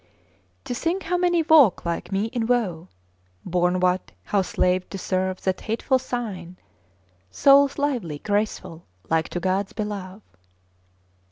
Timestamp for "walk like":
1.43-2.11